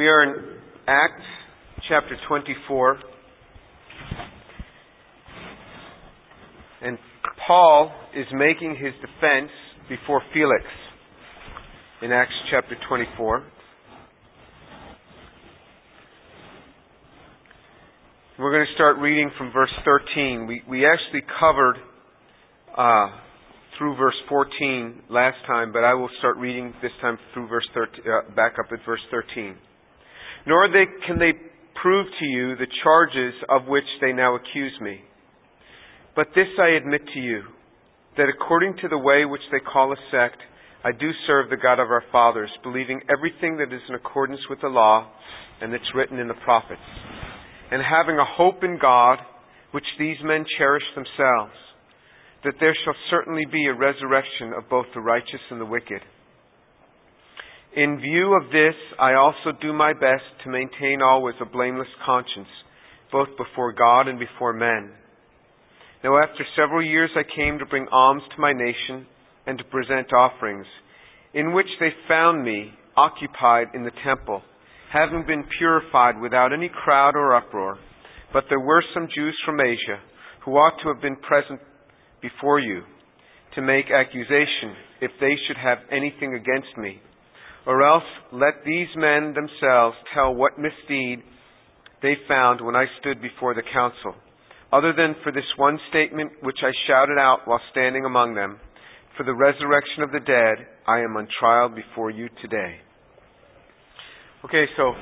[0.00, 0.34] We are in
[0.88, 1.26] Acts
[1.86, 2.96] chapter 24.
[6.80, 6.96] And
[7.46, 9.50] Paul is making his defense
[9.90, 10.64] before Felix
[12.00, 13.44] in Acts chapter 24.
[18.38, 20.46] We're going to start reading from verse 13.
[20.46, 21.76] We, we actually covered
[22.74, 23.18] uh,
[23.76, 28.00] through verse 14 last time, but I will start reading this time through verse 13,
[28.06, 29.56] uh, back up at verse 13.
[30.46, 31.32] Nor they, can they
[31.82, 35.00] prove to you the charges of which they now accuse me.
[36.16, 37.42] But this I admit to you,
[38.16, 40.38] that according to the way which they call a sect,
[40.84, 44.60] I do serve the God of our fathers, believing everything that is in accordance with
[44.60, 45.10] the law
[45.60, 46.80] and that's written in the prophets,
[47.70, 49.18] and having a hope in God,
[49.72, 51.52] which these men cherish themselves,
[52.44, 56.00] that there shall certainly be a resurrection of both the righteous and the wicked.
[57.76, 62.48] In view of this, I also do my best to maintain always a blameless conscience,
[63.12, 64.90] both before God and before men.
[66.02, 69.06] Now, after several years, I came to bring alms to my nation
[69.46, 70.66] and to present offerings,
[71.32, 74.42] in which they found me occupied in the temple,
[74.92, 77.78] having been purified without any crowd or uproar.
[78.32, 80.00] But there were some Jews from Asia
[80.44, 81.60] who ought to have been present
[82.20, 82.82] before you
[83.54, 87.00] to make accusation if they should have anything against me.
[87.66, 91.22] Or else let these men themselves tell what misdeed
[92.02, 94.14] they found when I stood before the council,
[94.72, 98.58] other than for this one statement which I shouted out while standing among them
[99.16, 102.76] For the resurrection of the dead, I am on trial before you today.
[104.46, 104.94] Okay, so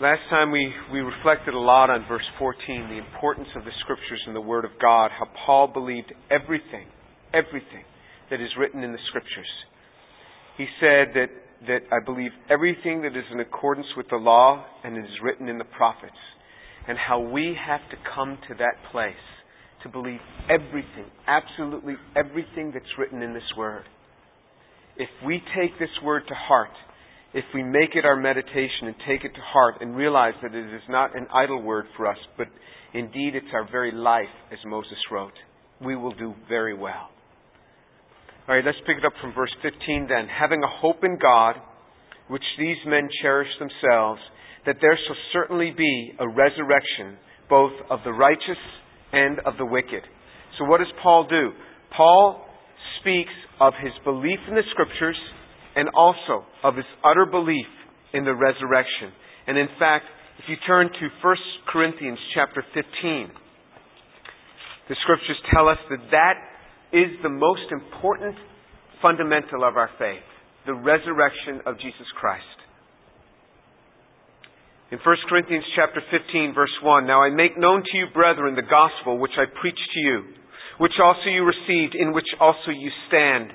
[0.00, 4.22] last time we, we reflected a lot on verse 14, the importance of the scriptures
[4.28, 6.86] and the Word of God, how Paul believed everything,
[7.32, 7.82] everything
[8.30, 9.50] that is written in the scriptures
[10.56, 11.28] he said that,
[11.66, 15.58] that I believe everything that is in accordance with the law and is written in
[15.58, 16.12] the prophets,
[16.86, 19.14] and how we have to come to that place
[19.82, 23.84] to believe everything, absolutely everything that's written in this word.
[24.96, 26.70] If we take this word to heart,
[27.34, 30.74] if we make it our meditation and take it to heart and realize that it
[30.74, 32.46] is not an idle word for us, but
[32.92, 35.32] indeed it's our very life, as Moses wrote,
[35.84, 37.08] we will do very well.
[38.46, 40.28] All right, let's pick it up from verse 15 then.
[40.28, 41.56] Having a hope in God,
[42.28, 44.20] which these men cherish themselves,
[44.66, 47.16] that there shall certainly be a resurrection
[47.48, 48.60] both of the righteous
[49.14, 50.04] and of the wicked.
[50.58, 51.52] So what does Paul do?
[51.96, 52.44] Paul
[53.00, 55.16] speaks of his belief in the scriptures
[55.74, 57.66] and also of his utter belief
[58.12, 59.08] in the resurrection.
[59.46, 60.04] And in fact,
[60.38, 61.36] if you turn to 1
[61.72, 63.30] Corinthians chapter 15,
[64.90, 66.53] the scriptures tell us that that
[66.94, 68.36] is the most important
[69.02, 70.22] fundamental of our faith
[70.66, 72.56] the resurrection of Jesus Christ.
[74.90, 78.62] In 1 Corinthians chapter 15 verse 1, Now I make known to you, brethren, the
[78.62, 80.22] gospel which I preached to you,
[80.78, 83.50] which also you received, in which also you stand,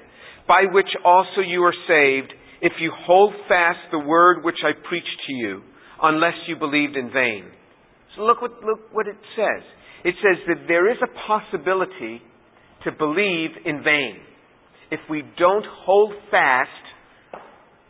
[0.48, 5.20] by which also you are saved, if you hold fast the word which I preached
[5.28, 5.62] to you,
[6.02, 7.46] unless you believed in vain.
[8.16, 9.64] So look what, look what it says.
[10.04, 12.22] It says that there is a possibility
[12.84, 14.20] to believe in vain.
[14.92, 16.70] If we don't hold fast,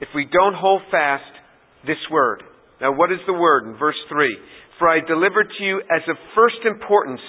[0.02, 1.32] if we don't hold fast
[1.86, 2.44] this word.
[2.82, 4.38] Now, what is the word in verse 3?
[4.80, 7.22] For I delivered to you as of first importance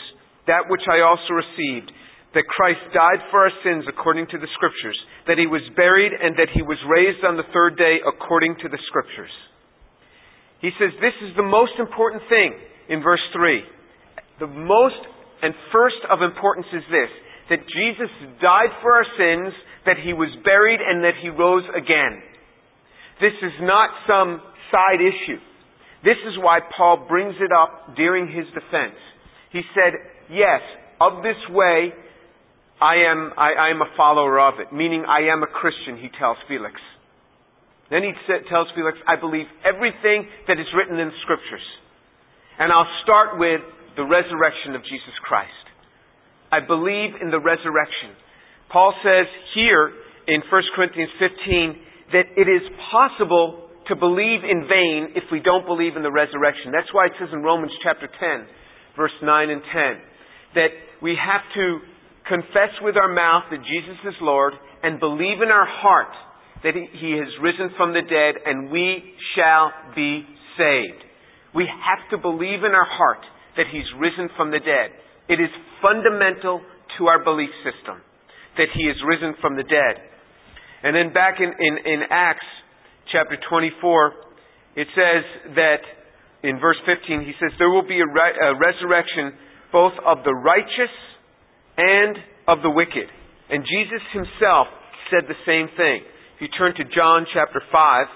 [0.47, 1.91] that which I also received,
[2.34, 6.38] that Christ died for our sins according to the Scriptures, that he was buried, and
[6.38, 9.34] that he was raised on the third day according to the Scriptures.
[10.62, 12.54] He says this is the most important thing
[12.88, 13.62] in verse 3.
[14.38, 15.00] The most
[15.42, 17.10] and first of importance is this
[17.50, 19.53] that Jesus died for our sins,
[19.84, 22.22] that he was buried, and that he rose again.
[23.21, 24.41] This is not some
[24.71, 25.43] side issue.
[26.03, 28.97] This is why Paul brings it up during his defense.
[29.53, 29.93] He said,
[30.31, 30.62] Yes,
[31.00, 31.93] of this way,
[32.81, 36.09] I am, I, I am a follower of it, meaning I am a Christian, he
[36.16, 36.81] tells Felix.
[37.91, 38.15] Then he
[38.48, 41.66] tells Felix, I believe everything that is written in the Scriptures.
[42.59, 43.60] And I'll start with
[43.97, 45.51] the resurrection of Jesus Christ.
[46.51, 48.15] I believe in the resurrection.
[48.73, 49.93] Paul says here
[50.27, 55.67] in 1 Corinthians 15 that it is possible to believe in vain if we don't
[55.67, 56.71] believe in the resurrection.
[56.71, 58.47] That's why it says in Romans chapter 10,
[58.97, 60.71] verse 9 and 10, that
[61.03, 61.83] we have to
[62.27, 66.15] confess with our mouth that Jesus is Lord and believe in our heart
[66.63, 70.23] that he has risen from the dead and we shall be
[70.59, 71.03] saved.
[71.55, 73.25] We have to believe in our heart
[73.57, 74.95] that he's risen from the dead.
[75.30, 76.60] It is fundamental
[76.98, 78.03] to our belief system
[78.59, 79.94] that he is risen from the dead.
[80.82, 82.50] And then back in, in, in Acts
[83.12, 84.12] chapter 24,
[84.74, 85.82] it says that
[86.42, 89.38] in verse 15, he says, There will be a, re- a resurrection
[89.72, 90.94] both of the righteous
[91.78, 92.16] and
[92.48, 93.06] of the wicked.
[93.50, 94.66] And Jesus himself
[95.10, 96.03] said the same thing.
[96.36, 98.06] If you turn to John chapter 5,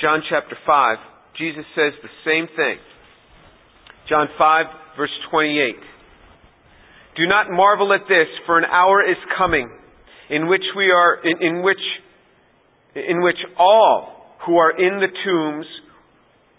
[0.00, 0.96] John chapter 5,
[1.38, 2.78] Jesus says the same thing.
[4.08, 4.66] John 5,
[4.96, 5.74] verse 28.
[7.16, 9.70] Do not marvel at this, for an hour is coming
[10.30, 11.82] in which we are, in, in which,
[12.94, 15.66] in which all who are in the tombs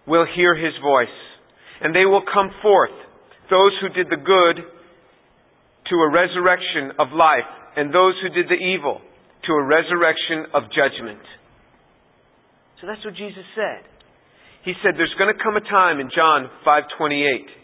[0.06, 1.08] will hear his voice,
[1.82, 2.92] and they will come forth,
[3.50, 4.64] those who did the good
[5.90, 7.48] to a resurrection of life,
[7.78, 9.00] and those who did the evil
[9.46, 11.24] to a resurrection of judgment.
[12.82, 13.86] So that's what Jesus said.
[14.66, 17.61] He said there's going to come a time in John 5:28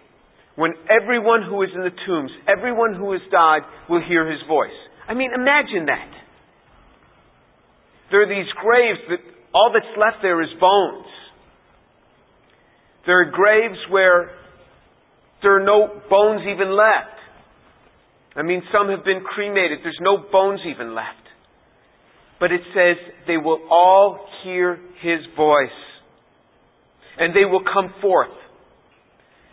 [0.57, 4.73] when everyone who is in the tombs, everyone who has died will hear his voice.
[5.07, 6.09] I mean, imagine that.
[8.09, 9.19] There are these graves that
[9.53, 11.05] all that's left there is bones.
[13.05, 14.31] There are graves where
[15.43, 17.21] there are no bones even left.
[18.35, 19.79] I mean, some have been cremated.
[19.83, 21.21] There's no bones even left.
[22.39, 25.69] But it says they will all hear his voice.
[27.19, 28.33] And they will come forth.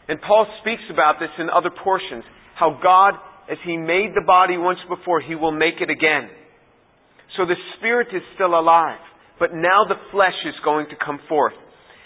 [0.08, 2.24] And Paul speaks about this in other portions.
[2.54, 3.14] How God,
[3.50, 6.28] as he made the body once before, he will make it again.
[7.36, 9.00] So the spirit is still alive.
[9.38, 11.54] But now the flesh is going to come forth.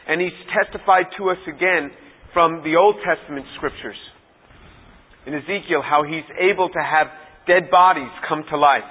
[0.08, 1.90] And he's testified to us again
[2.32, 3.98] from the Old Testament scriptures.
[5.26, 7.08] In Ezekiel, how he's able to have
[7.46, 8.88] dead bodies come to life.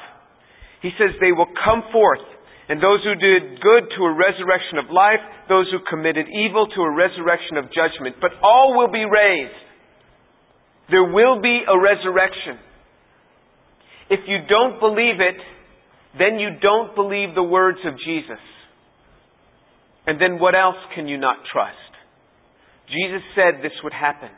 [0.82, 2.22] He says they will come forth,
[2.70, 6.82] and those who did good to a resurrection of life, those who committed evil to
[6.82, 8.18] a resurrection of judgment.
[8.20, 9.56] But all will be raised.
[10.92, 12.60] There will be a resurrection.
[14.10, 15.40] If you don't believe it,
[16.20, 18.42] then you don't believe the words of Jesus.
[20.06, 21.76] And then what else can you not trust?
[22.88, 24.30] Jesus said this would happen.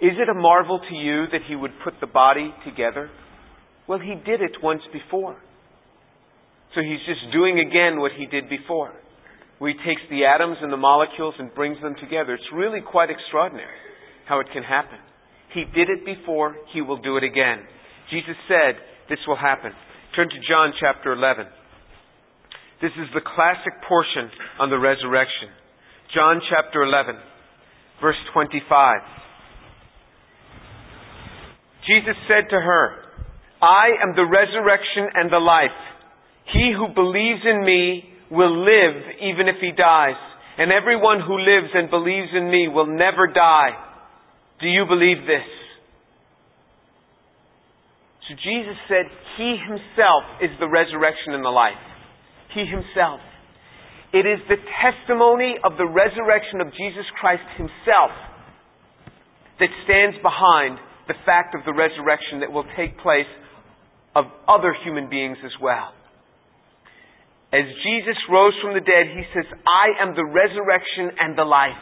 [0.00, 3.10] Is it a marvel to you that he would put the body together?
[3.88, 5.36] Well, he did it once before.
[6.74, 8.92] So he's just doing again what he did before.
[9.58, 12.34] Where he takes the atoms and the molecules and brings them together.
[12.34, 13.74] It's really quite extraordinary
[14.26, 14.98] how it can happen.
[15.54, 17.64] He did it before, he will do it again.
[18.10, 18.76] Jesus said
[19.08, 19.72] this will happen.
[20.14, 21.46] Turn to John chapter 11.
[22.80, 24.30] This is the classic portion
[24.60, 25.50] on the resurrection.
[26.14, 27.16] John chapter 11,
[28.00, 29.00] verse 25.
[31.88, 33.02] Jesus said to her,
[33.60, 35.74] I am the resurrection and the life.
[36.52, 40.18] He who believes in me will live even if he dies.
[40.58, 43.70] And everyone who lives and believes in me will never die.
[44.60, 45.46] Do you believe this?
[48.28, 49.06] So Jesus said,
[49.36, 51.78] He Himself is the resurrection and the life.
[52.54, 53.20] He himself.
[54.12, 58.12] It is the testimony of the resurrection of Jesus Christ himself
[59.60, 63.28] that stands behind the fact of the resurrection that will take place
[64.16, 65.92] of other human beings as well.
[67.48, 71.80] As Jesus rose from the dead, he says, I am the resurrection and the life.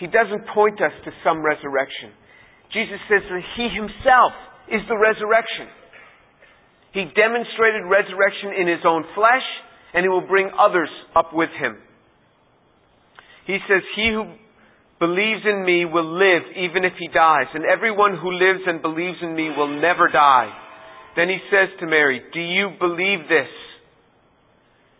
[0.00, 2.16] He doesn't point us to some resurrection.
[2.72, 4.32] Jesus says that he himself
[4.72, 5.68] is the resurrection.
[6.96, 9.46] He demonstrated resurrection in his own flesh,
[9.92, 11.76] and he will bring others up with him.
[13.46, 14.32] He says, He who
[14.98, 19.18] believes in me will live even if he dies, and everyone who lives and believes
[19.20, 20.48] in me will never die.
[21.16, 23.50] Then he says to Mary, Do you believe this?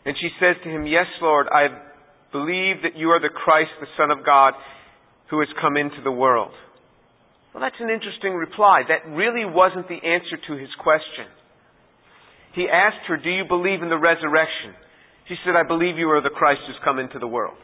[0.05, 1.69] And she says to him, Yes, Lord, I
[2.31, 4.53] believe that you are the Christ, the Son of God,
[5.31, 6.53] who has come into the world.
[7.53, 8.83] Well, that's an interesting reply.
[8.89, 11.31] That really wasn't the answer to his question.
[12.55, 14.77] He asked her, Do you believe in the resurrection?
[15.29, 17.57] She said, I believe you are the Christ who's come into the world.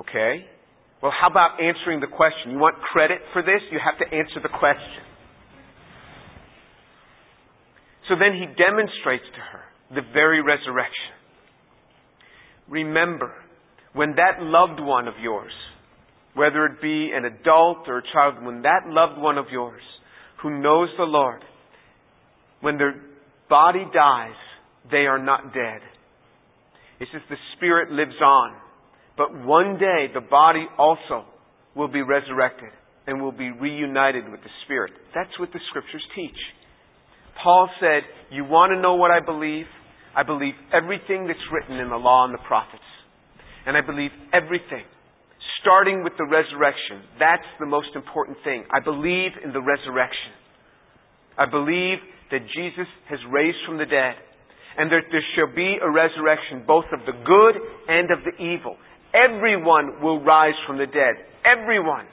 [0.00, 0.44] Okay?
[1.02, 2.50] Well, how about answering the question?
[2.50, 3.62] You want credit for this?
[3.70, 5.06] You have to answer the question.
[8.08, 11.14] So then he demonstrates to her the very resurrection.
[12.68, 13.32] Remember,
[13.92, 15.52] when that loved one of yours,
[16.34, 19.80] whether it be an adult or a child, when that loved one of yours
[20.42, 21.42] who knows the Lord,
[22.60, 23.00] when their
[23.48, 24.36] body dies,
[24.90, 25.80] they are not dead.
[27.00, 28.56] It's just the spirit lives on.
[29.16, 31.24] But one day the body also
[31.74, 32.70] will be resurrected
[33.06, 34.92] and will be reunited with the spirit.
[35.14, 36.36] That's what the scriptures teach.
[37.42, 39.66] Paul said, You want to know what I believe?
[40.16, 42.82] I believe everything that's written in the law and the prophets.
[43.66, 44.86] And I believe everything,
[45.60, 47.02] starting with the resurrection.
[47.18, 48.64] That's the most important thing.
[48.70, 50.32] I believe in the resurrection.
[51.36, 51.98] I believe
[52.30, 54.16] that Jesus has raised from the dead.
[54.76, 57.54] and that there shall be a resurrection both of the good
[57.88, 58.76] and of the evil.
[59.14, 61.16] Everyone will rise from the dead.
[61.44, 62.04] Everyone.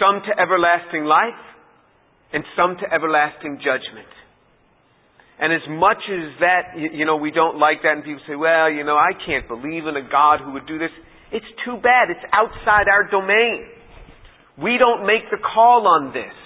[0.00, 1.38] Some to everlasting life,
[2.32, 4.08] and some to everlasting judgment.
[5.40, 8.70] And as much as that, you know, we don't like that, and people say, well,
[8.70, 10.90] you know, I can't believe in a God who would do this.
[11.32, 12.10] It's too bad.
[12.10, 13.64] It's outside our domain.
[14.62, 16.36] We don't make the call on this.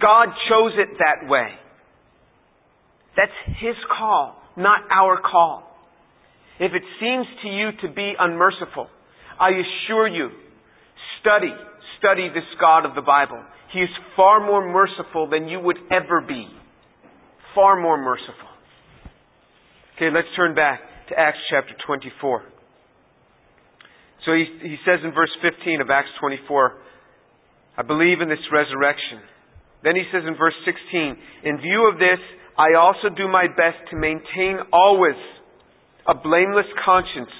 [0.00, 1.48] God chose it that way.
[3.16, 5.64] That's His call, not our call.
[6.58, 8.88] If it seems to you to be unmerciful,
[9.38, 10.30] I assure you,
[11.20, 11.52] study,
[11.98, 13.42] study this God of the Bible.
[13.72, 16.46] He is far more merciful than you would ever be.
[17.54, 18.48] Far more merciful.
[19.96, 22.42] Okay, let's turn back to Acts chapter 24.
[24.24, 26.78] So he, he says in verse 15 of Acts 24,
[27.76, 29.20] I believe in this resurrection.
[29.84, 32.18] Then he says in verse 16, in view of this,
[32.58, 35.18] I also do my best to maintain always
[36.06, 37.30] a blameless conscience,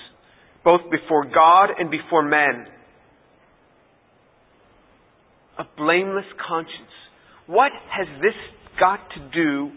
[0.62, 2.66] both before God and before men.
[5.58, 6.94] A blameless conscience.
[7.46, 8.34] What has this
[8.78, 9.70] got to do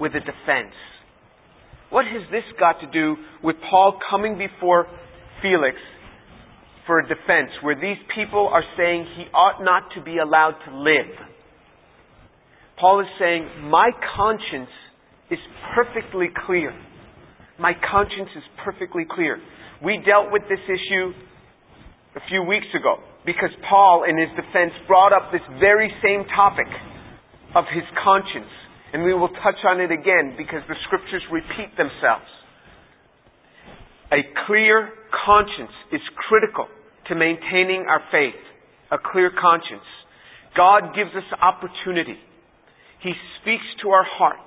[0.00, 0.74] with a defense?
[1.90, 4.86] What has this got to do with Paul coming before
[5.40, 5.76] Felix
[6.86, 10.76] for a defense where these people are saying he ought not to be allowed to
[10.76, 11.14] live?
[12.80, 14.70] Paul is saying, My conscience
[15.30, 15.38] is
[15.74, 16.72] perfectly clear.
[17.58, 19.38] My conscience is perfectly clear.
[19.84, 21.12] We dealt with this issue
[22.16, 26.68] a few weeks ago because Paul, in his defense, brought up this very same topic
[27.54, 28.50] of his conscience.
[28.92, 32.28] And we will touch on it again because the scriptures repeat themselves.
[34.12, 34.88] A clear
[35.26, 36.66] conscience is critical
[37.08, 38.40] to maintaining our faith.
[38.90, 39.84] A clear conscience.
[40.56, 42.16] God gives us opportunity.
[43.02, 44.40] He speaks to our heart.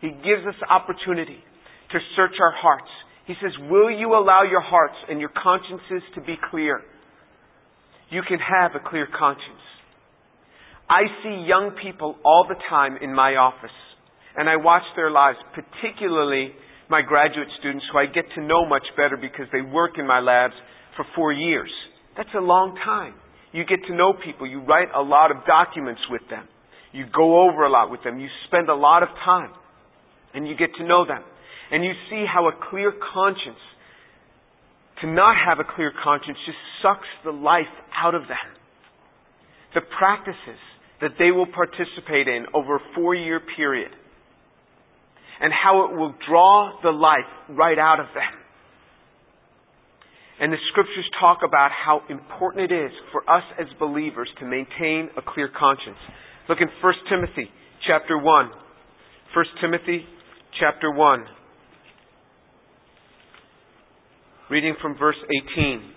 [0.00, 1.42] He gives us opportunity
[1.90, 2.88] to search our hearts.
[3.26, 6.80] He says, Will you allow your hearts and your consciences to be clear?
[8.10, 9.64] You can have a clear conscience.
[10.88, 13.76] I see young people all the time in my office,
[14.36, 16.52] and I watch their lives, particularly
[16.88, 20.20] my graduate students who I get to know much better because they work in my
[20.20, 20.54] labs
[20.96, 21.70] for four years.
[22.16, 23.14] That's a long time.
[23.52, 24.46] You get to know people.
[24.46, 26.48] You write a lot of documents with them.
[26.92, 28.18] You go over a lot with them.
[28.18, 29.52] You spend a lot of time.
[30.34, 31.22] And you get to know them.
[31.70, 33.60] And you see how a clear conscience,
[35.00, 38.48] to not have a clear conscience, just sucks the life out of them.
[39.74, 40.58] The practices
[41.00, 43.90] that they will participate in over a four year period,
[45.40, 48.34] and how it will draw the life right out of them.
[50.40, 55.10] And the scriptures talk about how important it is for us as believers to maintain
[55.16, 55.98] a clear conscience.
[56.48, 57.50] Look in 1 Timothy
[57.86, 58.50] chapter 1.
[59.34, 60.04] 1 Timothy
[60.58, 61.26] chapter 1.
[64.50, 65.92] Reading from verse 18.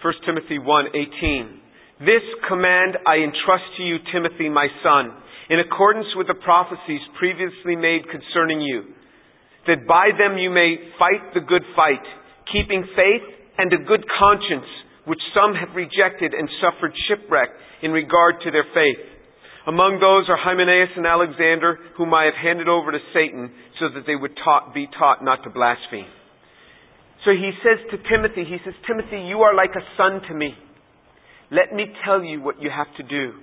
[0.00, 1.60] 1 Timothy 1:18
[2.00, 5.12] This command I entrust to you Timothy my son
[5.50, 8.94] in accordance with the prophecies previously made concerning you
[9.66, 12.00] that by them you may fight the good fight
[12.52, 14.64] keeping faith and a good conscience
[15.04, 17.50] which some have rejected and suffered shipwreck
[17.82, 19.17] in regard to their faith
[19.68, 24.08] among those are Hymenaeus and Alexander, whom I have handed over to Satan, so that
[24.08, 26.08] they would taught, be taught not to blaspheme.
[27.28, 30.56] So he says to Timothy, he says, Timothy, you are like a son to me.
[31.52, 33.36] Let me tell you what you have to do.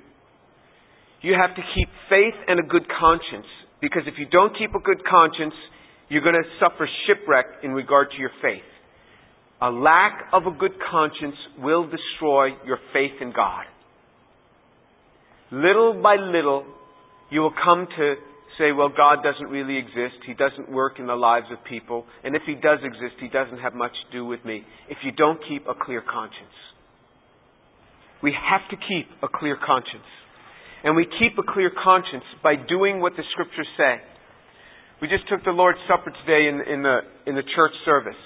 [1.22, 3.46] You have to keep faith and a good conscience,
[3.80, 5.54] because if you don't keep a good conscience,
[6.10, 8.66] you're going to suffer shipwreck in regard to your faith.
[9.62, 13.66] A lack of a good conscience will destroy your faith in God
[15.56, 16.66] little by little,
[17.32, 18.16] you will come to
[18.58, 20.24] say, well, God doesn't really exist.
[20.26, 22.06] He doesn't work in the lives of people.
[22.24, 24.64] And if He does exist, He doesn't have much to do with me.
[24.90, 26.56] If you don't keep a clear conscience.
[28.24, 30.08] We have to keep a clear conscience.
[30.84, 33.96] And we keep a clear conscience by doing what the scriptures say.
[35.02, 38.22] We just took the Lord's Supper today in, in, the, in the church service.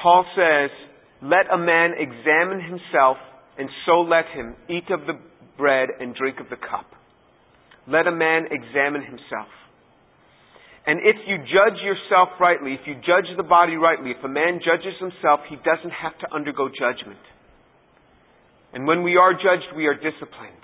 [0.00, 0.70] Paul says,
[1.22, 3.16] let a man examine himself
[3.58, 5.18] and so let him eat of the
[5.56, 6.86] bread and drink of the cup.
[7.86, 9.48] Let a man examine himself.
[10.86, 14.60] And if you judge yourself rightly, if you judge the body rightly, if a man
[14.60, 17.20] judges himself, he doesn't have to undergo judgment.
[18.74, 20.60] And when we are judged, we are disciplined.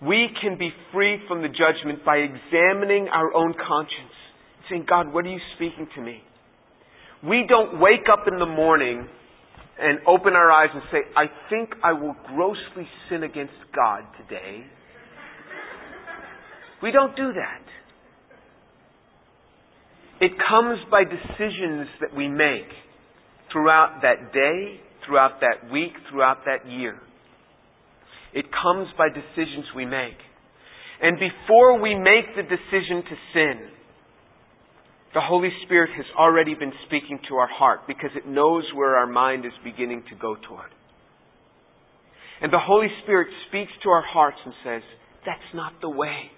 [0.00, 4.14] We can be free from the judgment by examining our own conscience,
[4.70, 6.22] saying, God, what are you speaking to me?
[7.26, 9.08] We don't wake up in the morning
[9.80, 14.64] and open our eyes and say, I think I will grossly sin against God today.
[16.82, 17.62] We don't do that.
[20.20, 22.70] It comes by decisions that we make
[23.52, 26.98] throughout that day, throughout that week, throughout that year.
[28.34, 30.18] It comes by decisions we make.
[31.00, 33.77] And before we make the decision to sin,
[35.14, 39.06] the Holy Spirit has already been speaking to our heart because it knows where our
[39.06, 40.70] mind is beginning to go toward.
[42.40, 44.82] And the Holy Spirit speaks to our hearts and says,
[45.24, 46.30] That's not the way.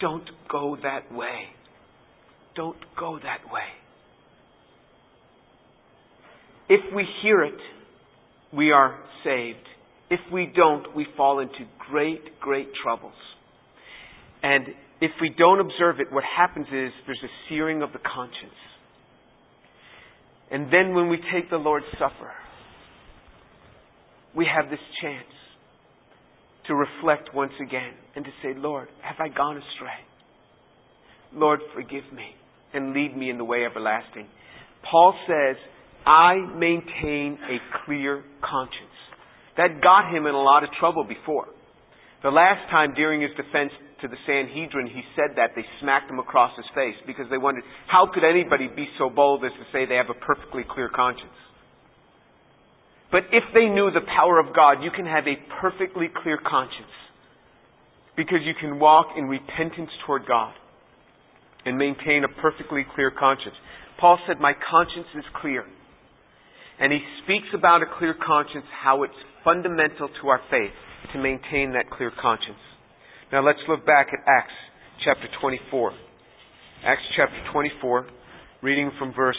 [0.00, 1.48] Don't go that way.
[2.54, 3.62] Don't go that way.
[6.68, 7.58] If we hear it,
[8.52, 9.58] we are saved.
[10.10, 13.14] If we don't, we fall into great, great troubles.
[14.42, 14.66] And
[15.04, 18.56] if we don't observe it, what happens is there's a searing of the conscience.
[20.50, 22.32] And then when we take the Lord's Supper,
[24.34, 25.28] we have this chance
[26.68, 30.00] to reflect once again and to say, Lord, have I gone astray?
[31.34, 32.34] Lord, forgive me
[32.72, 34.26] and lead me in the way everlasting.
[34.90, 35.56] Paul says,
[36.06, 38.96] I maintain a clear conscience.
[39.58, 41.46] That got him in a lot of trouble before.
[42.22, 43.70] The last time during his defense
[44.00, 47.64] to the Sanhedrin he said that, they smacked him across his face because they wondered,
[47.86, 51.38] how could anybody be so bold as to say they have a perfectly clear conscience?
[53.12, 56.90] But if they knew the power of God, you can have a perfectly clear conscience
[58.16, 60.54] because you can walk in repentance toward God
[61.64, 63.54] and maintain a perfectly clear conscience.
[64.00, 65.64] Paul said, My conscience is clear.
[66.80, 70.74] And he speaks about a clear conscience, how it's fundamental to our faith
[71.12, 72.58] to maintain that clear conscience.
[73.34, 74.54] Now let's look back at Acts
[75.04, 75.90] chapter 24.
[76.86, 78.06] Acts chapter 24,
[78.62, 79.36] reading from verse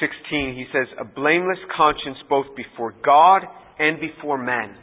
[0.00, 3.42] 16, he says, A blameless conscience both before God
[3.78, 4.76] and before men.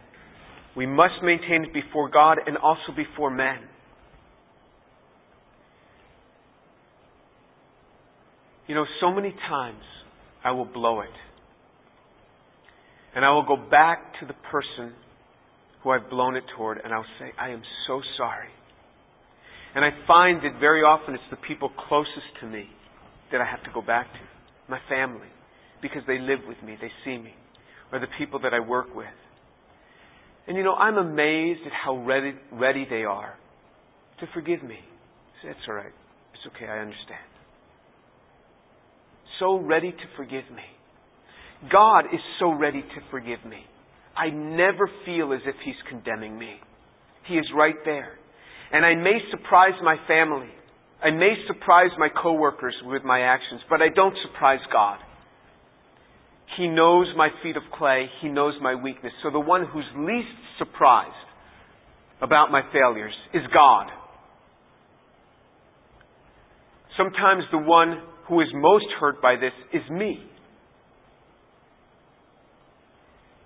[0.78, 3.62] We must maintain it before God and also before men.
[8.68, 9.82] You know, so many times
[10.44, 11.10] I will blow it.
[13.16, 14.94] And I will go back to the person
[15.84, 18.50] who I've blown it toward and I'll say, I am so sorry.
[19.76, 22.66] And I find that very often it's the people closest to me
[23.32, 24.20] that I have to go back to
[24.68, 25.28] my family,
[25.82, 27.34] because they live with me, they see me,
[27.92, 29.08] or the people that I work with.
[30.48, 33.36] And you know, I'm amazed at how ready, ready they are
[34.20, 34.80] to forgive me.
[35.42, 35.94] Say, it's all right.
[36.34, 36.66] It's okay.
[36.66, 37.30] I understand.
[39.40, 40.64] So ready to forgive me.
[41.72, 43.64] God is so ready to forgive me.
[44.20, 46.56] I never feel as if He's condemning me.
[47.28, 48.18] He is right there.
[48.72, 50.50] And I may surprise my family
[51.02, 55.00] I may surprise my coworkers with my actions, but I don't surprise God.
[56.58, 58.08] He knows my feet of clay.
[58.22, 59.14] He knows my weakness.
[59.24, 60.28] So the one who's least
[60.58, 61.14] surprised
[62.22, 63.88] about my failures is God.
[66.98, 70.20] Sometimes the one who is most hurt by this is me.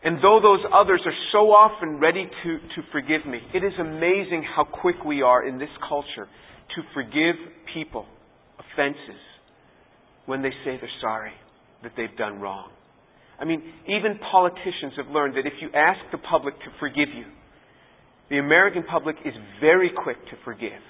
[0.03, 4.43] And though those others are so often ready to, to forgive me, it is amazing
[4.55, 6.27] how quick we are in this culture
[6.75, 7.35] to forgive
[7.73, 8.05] people
[8.59, 9.21] offenses
[10.25, 11.31] when they say they're sorry,
[11.83, 12.69] that they've done wrong.
[13.39, 17.25] I mean, even politicians have learned that if you ask the public to forgive you,
[18.29, 20.81] the American public is very quick to forgive.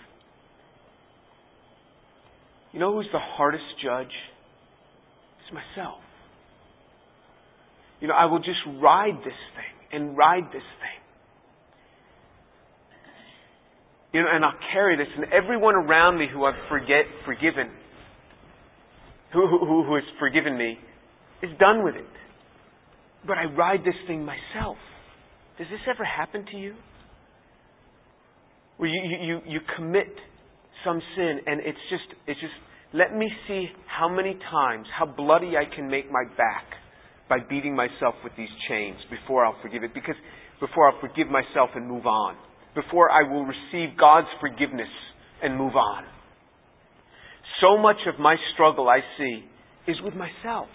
[2.72, 4.14] You know who's the hardest judge?
[5.42, 6.03] It's myself.
[8.04, 11.00] You know, I will just ride this thing and ride this thing.
[14.12, 17.72] You know, and I'll carry this, and everyone around me who I've forget, forgiven,
[19.32, 20.78] who, who, who has forgiven me,
[21.44, 22.04] is done with it.
[23.26, 24.76] But I ride this thing myself.
[25.58, 26.74] Does this ever happen to you?
[28.76, 30.14] Where you, you, you commit
[30.84, 32.54] some sin, and it's just, it's just,
[32.94, 36.83] let me see how many times, how bloody I can make my back
[37.30, 40.16] by beating myself with these chains before I'll forgive it, because
[40.60, 42.36] before I'll forgive myself and move on
[42.76, 44.90] before I will receive God's forgiveness
[45.42, 46.04] and move on.
[47.62, 49.44] So much of my struggle I see
[49.88, 50.68] is with myself.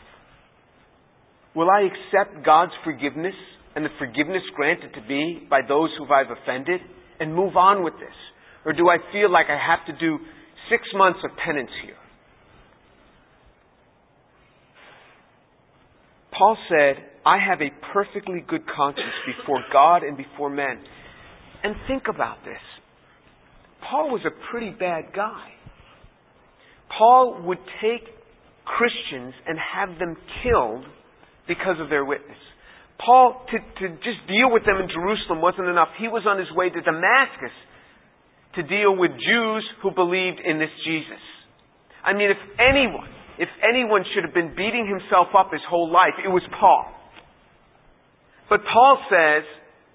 [1.55, 3.35] Will I accept God's forgiveness
[3.75, 6.81] and the forgiveness granted to me by those who I've offended
[7.21, 8.15] and move on with this?
[8.65, 10.19] Or do I feel like I have to do
[10.71, 11.97] six months of penance here?
[16.39, 20.79] Paul said, I have a perfectly good conscience before God and before men.
[21.65, 22.63] And think about this.
[23.91, 25.49] Paul was a pretty bad guy.
[26.97, 28.07] Paul would take
[28.65, 30.85] Christians and have them killed
[31.49, 32.39] because of their witness.
[33.05, 35.89] Paul, to, to just deal with them in Jerusalem wasn't enough.
[35.99, 37.55] He was on his way to Damascus
[38.55, 41.23] to deal with Jews who believed in this Jesus.
[42.05, 46.15] I mean, if anyone, if anyone should have been beating himself up his whole life,
[46.25, 46.91] it was Paul.
[48.51, 49.45] But Paul says,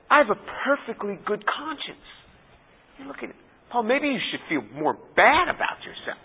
[0.10, 2.08] I have a perfectly good conscience.
[3.00, 3.36] You look at it.
[3.72, 6.22] Paul, maybe you should feel more bad about yourself.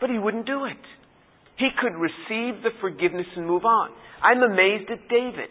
[0.00, 0.80] But he wouldn't do it.
[1.58, 3.90] He could receive the forgiveness and move on.
[4.22, 5.50] I'm amazed at David.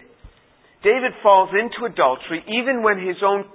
[0.83, 3.45] David falls into adultery even when his own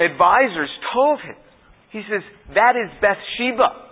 [0.00, 1.36] advisors told him.
[1.90, 2.22] He says,
[2.54, 3.87] that is Bathsheba,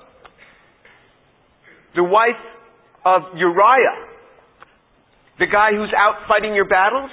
[1.97, 2.39] the wife
[3.05, 3.99] of Uriah,
[5.39, 7.11] the guy who's out fighting your battles.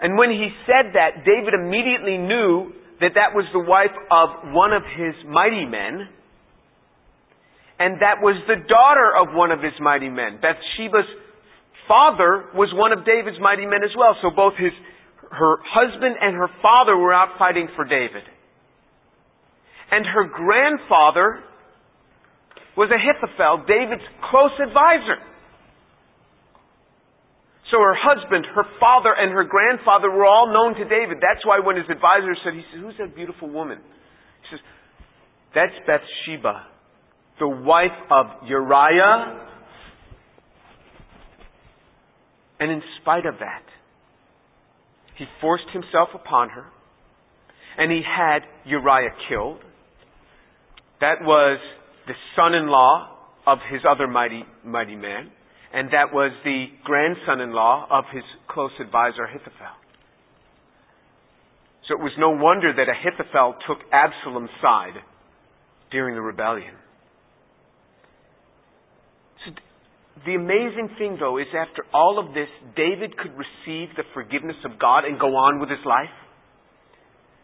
[0.00, 4.72] And when he said that, David immediately knew that that was the wife of one
[4.72, 6.08] of his mighty men
[7.82, 10.38] and that was the daughter of one of his mighty men.
[10.38, 11.10] Bathsheba's
[11.90, 14.14] father was one of David's mighty men as well.
[14.22, 14.70] So both his,
[15.34, 18.22] her husband and her father were out fighting for David.
[19.90, 21.42] And her grandfather
[22.76, 25.20] was Ahithophel, David's close advisor.
[27.70, 31.18] So her husband, her father, and her grandfather were all known to David.
[31.20, 33.78] That's why when his advisor said, he said, who's that beautiful woman?
[33.78, 34.60] He says,
[35.54, 36.72] that's Bathsheba
[37.42, 39.48] the wife of Uriah.
[42.60, 43.64] And in spite of that,
[45.18, 46.66] he forced himself upon her,
[47.76, 49.58] and he had Uriah killed.
[51.00, 51.58] That was
[52.06, 55.30] the son-in-law of his other mighty, mighty man,
[55.72, 59.76] and that was the grandson-in-law of his close advisor Ahithophel.
[61.88, 65.02] So it was no wonder that Ahithophel took Absalom's side
[65.90, 66.74] during the rebellion.
[69.44, 69.52] So
[70.26, 74.78] The amazing thing, though, is after all of this, David could receive the forgiveness of
[74.78, 76.14] God and go on with his life.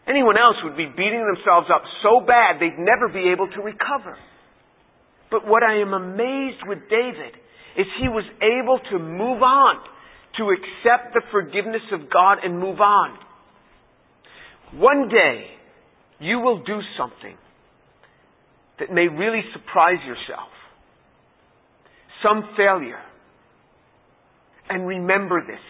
[0.06, 4.16] Anyone else would be beating themselves up so bad they'd never be able to recover.
[5.30, 7.34] But what I am amazed with David
[7.76, 9.76] is he was able to move on,
[10.38, 13.18] to accept the forgiveness of God and move on.
[14.74, 15.44] One day,
[16.20, 17.36] you will do something
[18.78, 20.48] that may really surprise yourself
[22.22, 23.00] some failure.
[24.68, 25.60] And remember this.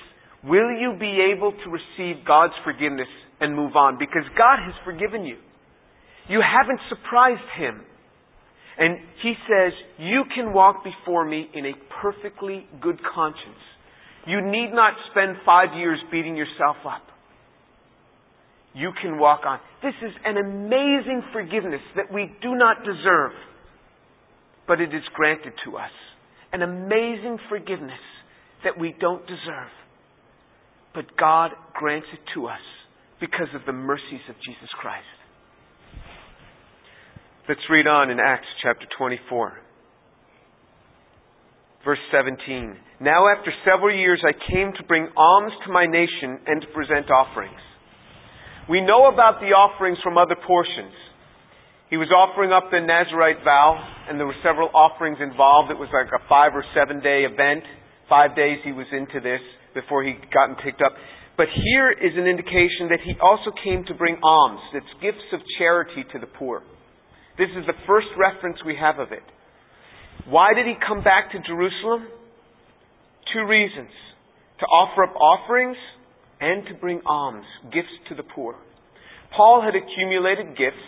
[0.45, 3.09] Will you be able to receive God's forgiveness
[3.41, 3.99] and move on?
[3.99, 5.37] Because God has forgiven you.
[6.29, 7.83] You haven't surprised Him.
[8.79, 13.63] And He says, You can walk before me in a perfectly good conscience.
[14.27, 17.03] You need not spend five years beating yourself up.
[18.75, 19.59] You can walk on.
[19.83, 23.33] This is an amazing forgiveness that we do not deserve,
[24.67, 25.91] but it is granted to us
[26.53, 28.01] an amazing forgiveness
[28.65, 29.73] that we don't deserve.
[30.95, 32.65] But God grants it to us
[33.21, 35.18] because of the mercies of Jesus Christ.
[37.49, 39.57] Let's read on in Acts chapter 24.
[41.83, 42.77] Verse 17.
[43.01, 47.09] Now after several years I came to bring alms to my nation and to present
[47.09, 47.57] offerings.
[48.69, 50.93] We know about the offerings from other portions.
[51.89, 53.81] He was offering up the Nazarite vow,
[54.13, 55.73] and there were several offerings involved.
[55.73, 57.65] It was like a five or seven day event.
[58.13, 59.41] Five days he was into this
[59.73, 60.93] before he gotten picked up.
[61.41, 64.61] But here is an indication that he also came to bring alms.
[64.77, 66.61] It's gifts of charity to the poor.
[67.39, 69.23] This is the first reference we have of it.
[70.27, 72.09] Why did he come back to Jerusalem?
[73.33, 73.91] Two reasons.
[74.61, 75.77] To offer up offerings
[76.41, 78.57] and to bring alms, gifts to the poor.
[79.37, 80.83] Paul had accumulated gifts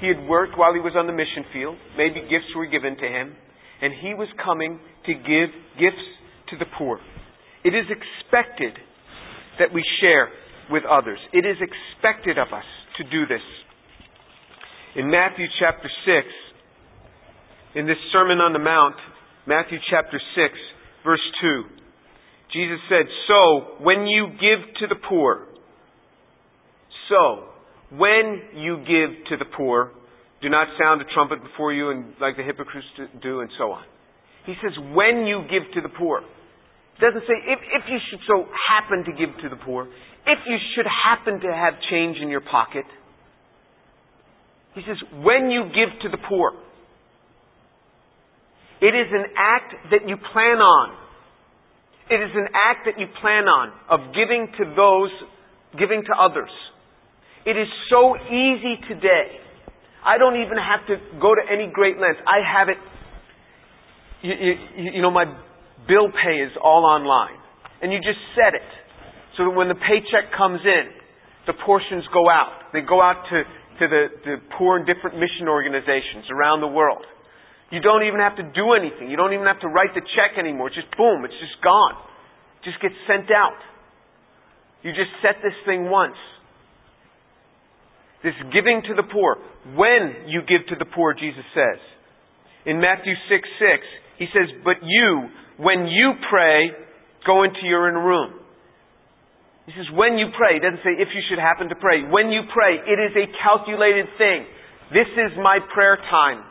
[0.00, 1.76] he had worked while he was on the mission field.
[1.96, 3.34] Maybe gifts were given to him.
[3.80, 6.04] And he was coming to give gifts
[6.50, 7.00] to the poor.
[7.64, 8.76] It is expected
[9.58, 10.28] that we share
[10.70, 11.18] with others.
[11.32, 12.64] It is expected of us
[12.98, 13.44] to do this.
[14.96, 16.26] In Matthew chapter 6,
[17.74, 18.96] in this Sermon on the Mount,
[19.46, 20.54] Matthew chapter 6,
[21.04, 21.64] verse 2,
[22.50, 25.48] Jesus said, So, when you give to the poor,
[27.10, 27.44] so,
[27.92, 29.92] when you give to the poor,
[30.40, 32.86] do not sound a trumpet before you and like the hypocrites
[33.22, 33.84] do and so on.
[34.46, 36.22] He says, when you give to the poor.
[37.00, 39.84] Doesn't say if, if you should so happen to give to the poor,
[40.24, 42.84] if you should happen to have change in your pocket.
[44.76, 46.52] He says, when you give to the poor.
[48.78, 50.92] It is an act that you plan on.
[52.10, 55.10] It is an act that you plan on of giving to those,
[55.80, 56.52] giving to others.
[57.46, 59.40] It is so easy today.
[60.04, 62.20] I don't even have to go to any great lengths.
[62.28, 62.76] I have it.
[64.22, 65.24] You, you, you know, my
[65.88, 67.40] bill pay is all online.
[67.80, 68.68] And you just set it
[69.36, 70.92] so that when the paycheck comes in,
[71.46, 72.70] the portions go out.
[72.72, 73.42] They go out to,
[73.78, 77.04] to the, the poor and different mission organizations around the world.
[77.70, 79.10] You don't even have to do anything.
[79.10, 80.68] You don't even have to write the check anymore.
[80.68, 81.98] It's just boom, it's just gone.
[82.64, 83.58] Just gets sent out.
[84.82, 86.18] You just set this thing once.
[88.22, 89.38] This giving to the poor.
[89.74, 91.78] When you give to the poor, Jesus says.
[92.66, 93.48] In Matthew 6
[94.18, 96.70] 6, he says, But you, when you pray,
[97.26, 98.45] go into your inner room.
[99.66, 100.54] He says, when you pray.
[100.54, 102.06] He doesn't say if you should happen to pray.
[102.06, 104.46] When you pray, it is a calculated thing.
[104.94, 106.46] This is my prayer time.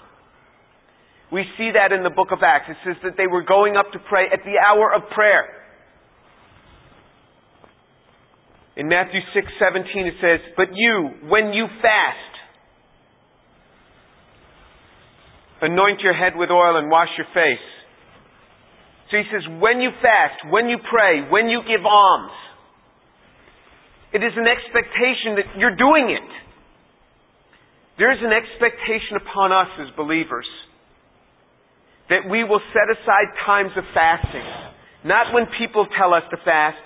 [1.32, 2.70] We see that in the book of Acts.
[2.70, 5.48] It says that they were going up to pray at the hour of prayer.
[8.76, 12.34] In Matthew 6:17 it says, "But you, when you fast,
[15.62, 17.64] anoint your head with oil and wash your face."
[19.12, 22.34] So he says, when you fast, when you pray, when you give alms,
[24.16, 26.30] it is an expectation that you're doing it.
[28.00, 30.48] There is an expectation upon us as believers
[32.08, 34.48] that we will set aside times of fasting.
[35.04, 36.80] Not when people tell us to fast,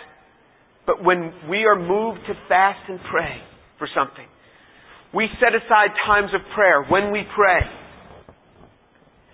[0.88, 3.38] but when we are moved to fast and pray
[3.78, 4.26] for something.
[5.14, 7.62] We set aside times of prayer when we pray.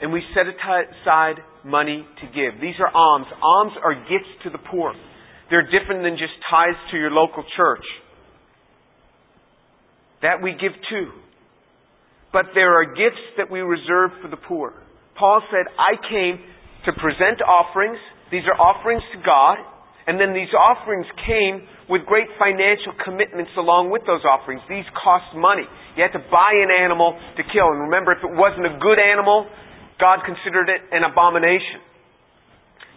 [0.01, 2.59] And we set aside money to give.
[2.59, 3.27] These are alms.
[3.41, 4.93] Alms are gifts to the poor.
[5.49, 7.85] They're different than just ties to your local church.
[10.21, 11.11] That we give too.
[12.33, 14.73] But there are gifts that we reserve for the poor.
[15.17, 16.39] Paul said, I came
[16.85, 17.97] to present offerings.
[18.31, 19.57] These are offerings to God.
[20.07, 24.61] And then these offerings came with great financial commitments along with those offerings.
[24.69, 25.65] These cost money.
[25.97, 27.71] You had to buy an animal to kill.
[27.73, 29.47] And remember, if it wasn't a good animal,
[29.97, 31.81] God considered it an abomination.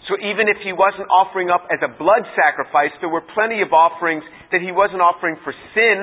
[0.08, 3.76] So even if he wasn't offering up as a blood sacrifice, there were plenty of
[3.76, 5.98] offerings that he wasn't offering for sin.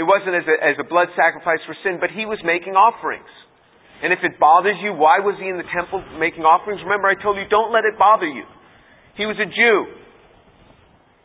[0.00, 3.28] It wasn't as a, as a blood sacrifice for sin, but he was making offerings.
[4.00, 6.80] And if it bothers you, why was he in the temple making offerings?
[6.82, 8.48] Remember, I told you, don't let it bother you.
[9.20, 9.78] He was a Jew.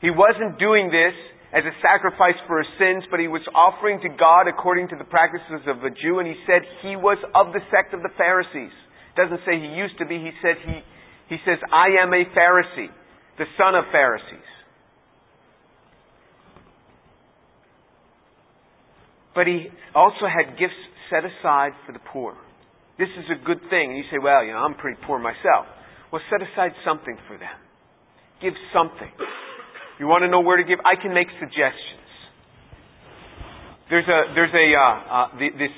[0.04, 1.16] He wasn't doing this
[1.56, 5.08] as a sacrifice for his sins, but he was offering to God according to the
[5.08, 8.76] practices of a Jew, and he said he was of the sect of the Pharisees.
[9.18, 10.84] Doesn't say he used to be, he said he
[11.30, 12.90] he says, I am a Pharisee,
[13.38, 14.50] the son of Pharisees.
[19.36, 20.74] But he also had gifts
[21.10, 22.36] set aside for the poor.
[22.98, 23.92] This is a good thing.
[23.92, 25.66] And you say, well, you know, I'm pretty poor myself.
[26.12, 27.56] Well, set aside something for them.
[28.42, 29.12] Give something.
[30.00, 30.80] You want to know where to give?
[30.84, 32.10] I can make suggestions.
[33.90, 35.76] There's a, there's a, uh, uh, this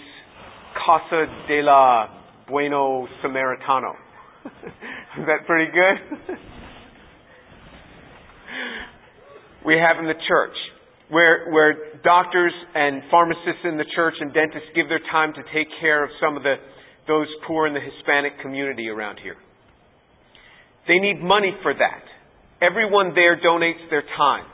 [0.74, 2.08] Casa de la
[2.48, 3.94] Bueno Samaritano.
[5.20, 6.38] Is that pretty good?
[9.66, 10.56] we have in the church
[11.10, 15.68] where, where doctors and pharmacists in the church and dentists give their time to take
[15.82, 16.56] care of some of the,
[17.08, 19.36] those poor in the Hispanic community around here.
[20.88, 22.04] They need money for that.
[22.62, 24.46] Everyone there donates their time.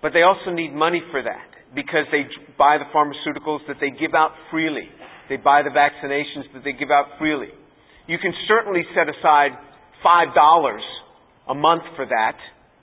[0.00, 2.24] But they also need money for that because they
[2.56, 4.88] buy the pharmaceuticals that they give out freely.
[5.28, 7.52] They buy the vaccinations that they give out freely.
[8.06, 9.50] You can certainly set aside
[10.04, 10.78] $5
[11.48, 12.36] a month for that,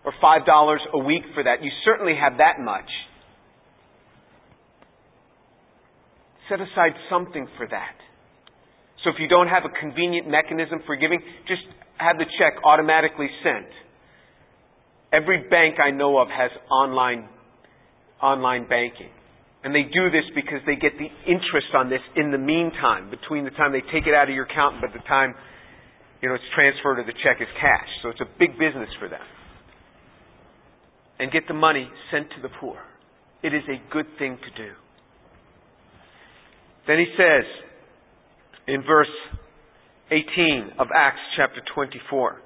[0.06, 1.64] or $5 a week for that.
[1.64, 2.90] You certainly have that much.
[6.50, 7.96] Set aside something for that.
[9.04, 11.62] So if you don't have a convenient mechanism for giving, just
[11.98, 13.68] have the check automatically sent.
[15.12, 17.30] Every bank I know of has online,
[18.22, 19.12] online banking.
[19.64, 23.46] And they do this because they get the interest on this in the meantime, between
[23.46, 25.36] the time they take it out of your account but the time
[26.24, 28.00] you know, it's transferred or the check is cashed.
[28.02, 29.20] So it's a big business for them.
[31.20, 32.80] And get the money sent to the poor.
[33.44, 34.72] It is a good thing to do.
[36.88, 37.44] Then he says
[38.68, 39.12] in verse
[40.12, 42.40] 18 of Acts chapter 24,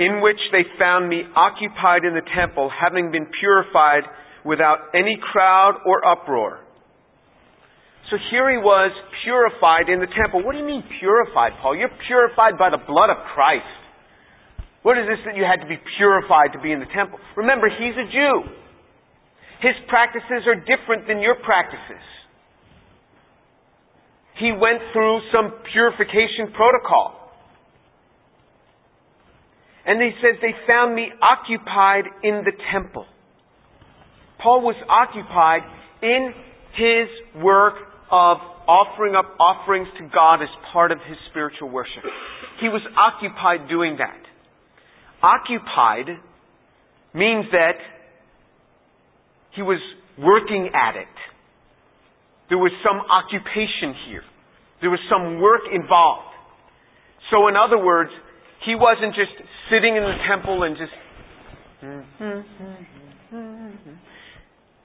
[0.00, 4.02] in which they found me occupied in the temple, having been purified
[4.46, 6.62] without any crowd or uproar.
[8.10, 8.94] So here he was
[9.26, 10.46] purified in the temple.
[10.46, 11.74] What do you mean purified, Paul?
[11.74, 13.66] You're purified by the blood of Christ.
[14.86, 17.18] What is this that you had to be purified to be in the temple?
[17.34, 18.46] Remember, he's a Jew.
[19.58, 22.04] His practices are different than your practices.
[24.38, 27.26] He went through some purification protocol.
[29.86, 33.06] And he says they found me occupied in the temple.
[34.42, 35.62] Paul was occupied
[36.02, 36.32] in
[36.76, 37.74] his work
[38.10, 42.02] of offering up offerings to God as part of his spiritual worship.
[42.60, 44.20] He was occupied doing that.
[45.22, 46.18] Occupied
[47.14, 47.78] means that
[49.54, 49.80] he was
[50.18, 51.16] working at it.
[52.48, 54.22] There was some occupation here.
[54.80, 56.28] There was some work involved.
[57.30, 58.10] So, in other words,
[58.64, 59.32] he wasn't just
[59.70, 60.92] sitting in the temple and just.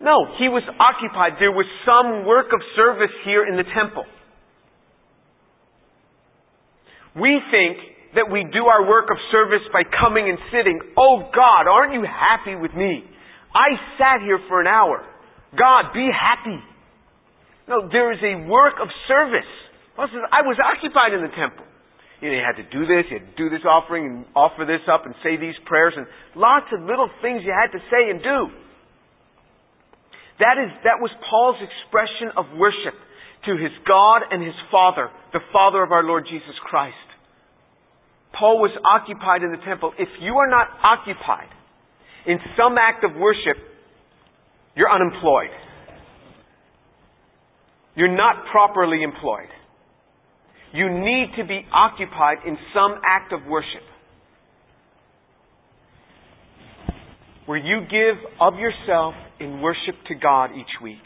[0.02, 1.38] No, he was occupied.
[1.38, 4.04] There was some work of service here in the temple.
[7.14, 7.78] We think
[8.18, 10.80] that we do our work of service by coming and sitting.
[10.98, 13.06] Oh God, aren't you happy with me?
[13.54, 15.06] I sat here for an hour.
[15.54, 16.58] God, be happy.
[17.68, 19.52] No, there is a work of service.
[19.98, 21.68] I was occupied in the temple.
[22.22, 24.66] You, know, you had to do this, you had to do this offering and offer
[24.66, 28.10] this up and say these prayers and lots of little things you had to say
[28.10, 28.40] and do.
[30.42, 32.98] That is, that was Paul's expression of worship
[33.46, 36.98] to his God and his Father, the Father of our Lord Jesus Christ.
[38.34, 39.94] Paul was occupied in the temple.
[40.00, 41.50] If you are not occupied
[42.26, 43.58] in some act of worship,
[44.76, 45.54] you're unemployed.
[47.96, 49.52] You're not properly employed.
[50.74, 53.84] You need to be occupied in some act of worship.
[57.52, 61.04] Where you give of yourself in worship to God each week.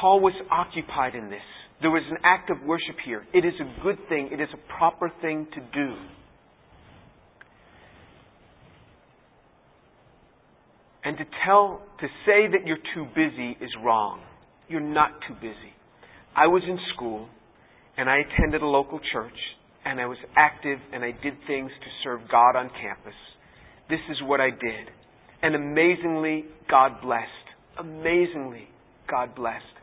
[0.00, 1.42] Paul was occupied in this.
[1.80, 3.24] There was an act of worship here.
[3.34, 4.28] It is a good thing.
[4.30, 5.94] It is a proper thing to do.
[11.02, 14.20] And to tell, to say that you're too busy is wrong.
[14.68, 15.74] You're not too busy.
[16.36, 17.26] I was in school
[17.96, 19.38] and I attended a local church
[19.84, 23.18] and I was active and I did things to serve God on campus.
[23.90, 24.94] This is what I did.
[25.44, 27.28] And amazingly, God blessed.
[27.76, 28.64] Amazingly,
[29.10, 29.76] God blessed.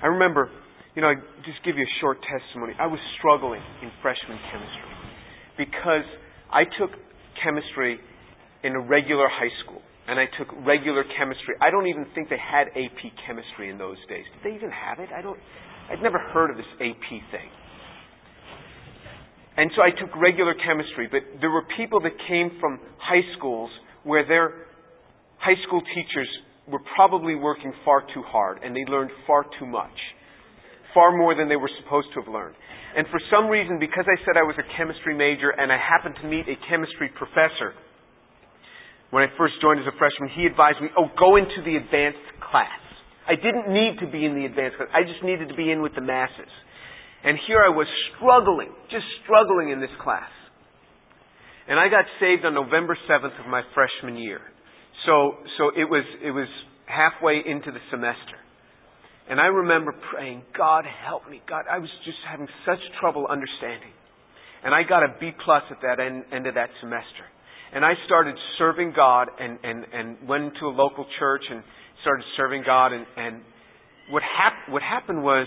[0.00, 0.48] I remember,
[0.94, 2.74] you know, I just give you a short testimony.
[2.78, 4.94] I was struggling in freshman chemistry
[5.58, 6.06] because
[6.46, 6.94] I took
[7.42, 7.98] chemistry
[8.62, 11.58] in a regular high school and I took regular chemistry.
[11.58, 14.22] I don't even think they had AP chemistry in those days.
[14.38, 15.10] Did they even have it?
[15.10, 15.38] I don't
[15.90, 17.50] I'd never heard of this AP thing.
[19.56, 23.70] And so I took regular chemistry, but there were people that came from high schools
[24.04, 24.70] where their
[25.44, 26.28] high school teachers
[26.66, 29.94] were probably working far too hard and they learned far too much.
[30.96, 32.54] Far more than they were supposed to have learned.
[32.96, 36.16] And for some reason, because I said I was a chemistry major and I happened
[36.22, 37.74] to meet a chemistry professor
[39.14, 42.26] when I first joined as a freshman, he advised me, oh, go into the advanced
[42.50, 42.82] class.
[43.30, 44.90] I didn't need to be in the advanced class.
[44.90, 46.50] I just needed to be in with the masses.
[47.22, 50.26] And here I was struggling, just struggling in this class.
[51.70, 54.42] And I got saved on November 7th of my freshman year.
[55.06, 56.48] So, so it was, it was
[56.86, 58.38] halfway into the semester.
[59.28, 61.40] And I remember praying, God help me.
[61.48, 63.92] God, I was just having such trouble understanding.
[64.64, 67.24] And I got a B plus at that end, end of that semester.
[67.72, 71.62] And I started serving God and, and, and went to a local church and
[72.02, 73.42] started serving God, and, and
[74.10, 75.46] what, hap- what happened was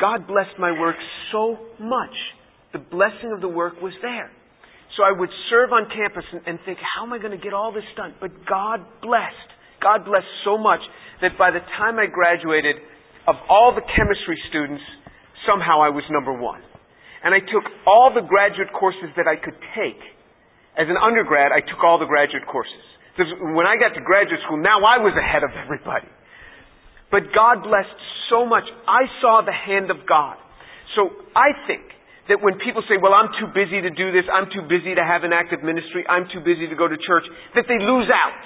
[0.00, 0.96] God blessed my work
[1.32, 2.14] so much.
[2.72, 4.30] The blessing of the work was there.
[4.98, 7.54] So I would serve on campus and, and think, how am I going to get
[7.54, 8.18] all this done?
[8.18, 9.50] But God blessed.
[9.78, 10.82] God blessed so much
[11.22, 12.82] that by the time I graduated,
[13.30, 14.82] of all the chemistry students,
[15.46, 16.58] somehow I was number one.
[17.22, 20.02] And I took all the graduate courses that I could take.
[20.74, 22.82] As an undergrad, I took all the graduate courses.
[23.14, 26.10] Because when I got to graduate school, now I was ahead of everybody.
[27.14, 27.98] But God blessed
[28.34, 28.66] so much.
[28.86, 30.38] I saw the hand of God.
[30.98, 31.86] So I think
[32.28, 35.04] that when people say, well, I'm too busy to do this, I'm too busy to
[35.04, 37.24] have an active ministry, I'm too busy to go to church,
[37.56, 38.44] that they lose out.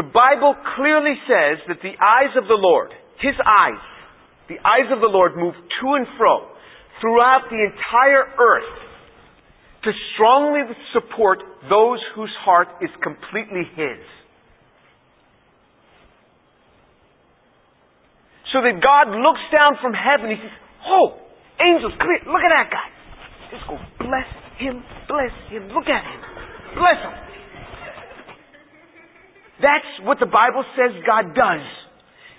[0.00, 3.84] The Bible clearly says that the eyes of the Lord, His eyes,
[4.48, 6.48] the eyes of the Lord move to and fro
[7.04, 8.72] throughout the entire earth
[9.84, 14.00] to strongly support those whose heart is completely His.
[18.52, 20.56] So that God looks down from heaven, He says,
[20.88, 21.29] Oh,
[21.60, 22.88] angels, come here, look at that guy.
[23.52, 26.20] Just go bless him, bless him, look at him,
[26.74, 27.16] bless him.
[29.60, 31.64] That's what the Bible says God does.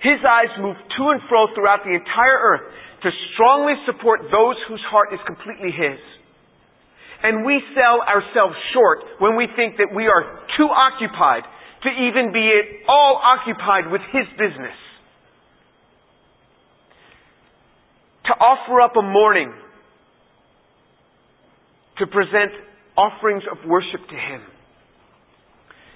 [0.02, 2.66] His eyes move to and fro throughout the entire earth
[3.06, 5.98] to strongly support those whose heart is completely His.
[7.22, 11.46] And we sell ourselves short when we think that we are too occupied
[11.86, 14.74] to even be at all occupied with His business.
[18.26, 19.52] To offer up a morning
[21.98, 22.52] to present
[22.96, 24.40] offerings of worship to Him.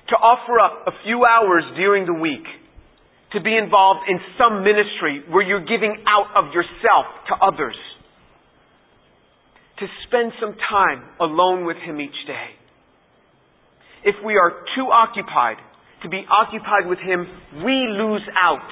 [0.08, 2.46] To offer up a few hours during the week
[3.32, 7.76] to be involved in some ministry where you're giving out of yourself to others
[9.78, 12.56] to spend some time alone with Him each day.
[14.04, 15.56] If we are too occupied
[16.02, 17.26] to be occupied with Him,
[17.64, 18.70] we lose out.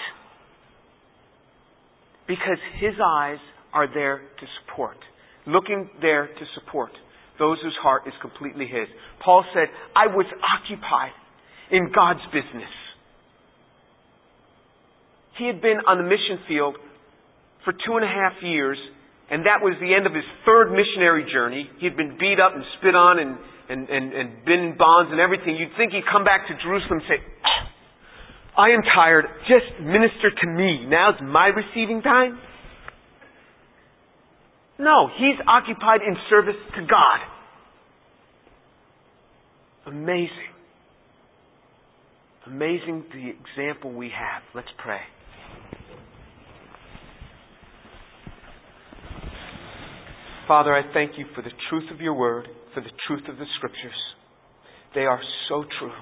[2.27, 3.39] Because His eyes
[3.73, 4.97] are there to support,
[5.47, 6.93] looking there to support
[7.39, 8.89] those whose heart is completely His.
[9.25, 11.13] Paul said, I was occupied
[11.71, 12.71] in God's business.
[15.39, 16.77] He had been on the mission field
[17.65, 18.79] for two and a half years,
[19.31, 21.67] and that was the end of his third missionary journey.
[21.81, 23.35] He had been beat up and spit on and,
[23.67, 25.57] and, and, and been in bonds and everything.
[25.57, 27.19] You'd think he'd come back to Jerusalem and say,
[28.57, 29.25] I am tired.
[29.49, 30.87] Just minister to me.
[30.87, 32.39] Now's my receiving time.
[34.79, 37.21] No, he's occupied in service to God.
[39.87, 40.29] Amazing.
[42.47, 44.43] Amazing the example we have.
[44.55, 45.01] Let's pray.
[50.47, 53.47] Father, I thank you for the truth of your word, for the truth of the
[53.57, 53.93] scriptures.
[54.95, 55.93] They are so true.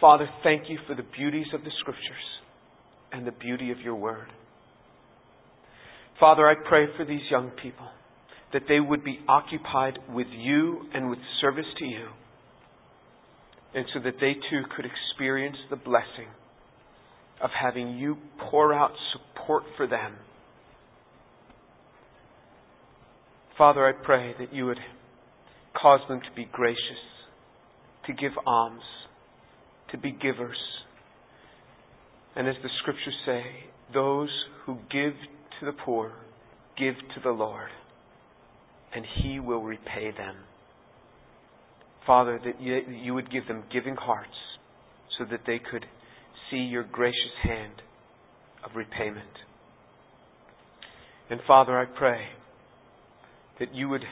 [0.00, 2.02] Father, thank you for the beauties of the scriptures
[3.12, 4.28] and the beauty of your word.
[6.20, 7.86] Father, I pray for these young people
[8.52, 12.06] that they would be occupied with you and with service to you,
[13.74, 16.28] and so that they too could experience the blessing
[17.42, 18.16] of having you
[18.50, 20.14] pour out support for them.
[23.56, 24.78] Father, I pray that you would
[25.80, 26.78] cause them to be gracious,
[28.06, 28.82] to give alms,
[29.90, 30.58] to be givers.
[32.36, 33.42] And as the scriptures say,
[33.92, 34.30] those
[34.64, 35.14] who give
[35.60, 36.12] to the poor,
[36.78, 37.70] give to the Lord,
[38.94, 40.36] and He will repay them.
[42.06, 44.30] Father, that you would give them giving hearts
[45.18, 45.84] so that they could
[46.50, 47.82] see your gracious hand
[48.64, 49.26] of repayment.
[51.28, 52.28] And Father, I pray
[53.60, 54.04] that you would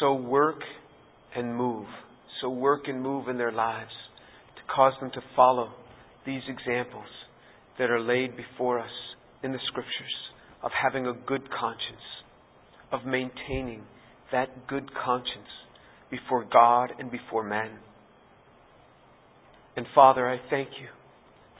[0.00, 0.60] so work
[1.36, 1.86] and move,
[2.40, 3.90] so work and move in their lives
[4.74, 5.70] cause them to follow
[6.26, 7.06] these examples
[7.78, 8.90] that are laid before us
[9.42, 10.14] in the Scriptures
[10.62, 12.06] of having a good conscience,
[12.92, 13.82] of maintaining
[14.30, 15.48] that good conscience
[16.10, 17.70] before God and before men.
[19.76, 20.88] And Father, I thank you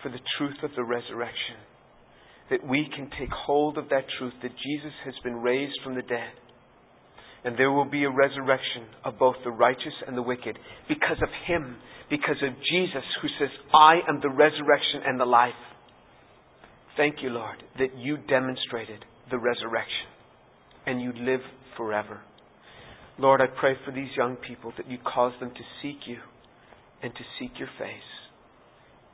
[0.03, 1.57] for the truth of the resurrection,
[2.51, 6.03] that we can take hold of that truth that Jesus has been raised from the
[6.03, 6.33] dead.
[7.45, 11.29] And there will be a resurrection of both the righteous and the wicked because of
[11.47, 11.77] Him,
[12.09, 15.53] because of Jesus who says, I am the resurrection and the life.
[16.97, 20.07] Thank you, Lord, that you demonstrated the resurrection
[20.87, 21.41] and you live
[21.77, 22.21] forever.
[23.19, 26.19] Lord, I pray for these young people that you cause them to seek you
[27.03, 27.89] and to seek your face.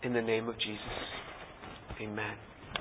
[0.02, 0.80] In the name of Jesus.
[2.00, 2.47] Amen.